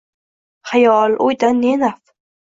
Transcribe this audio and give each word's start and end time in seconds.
Xayol, 0.71 1.13
o’ydan 1.25 1.61
ne 1.65 1.75
naf 1.83 2.01